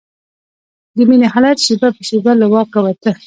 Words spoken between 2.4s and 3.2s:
له واکه وته.